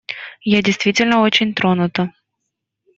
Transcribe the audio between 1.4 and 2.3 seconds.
тронута.